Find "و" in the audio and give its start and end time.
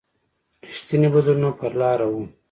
2.11-2.15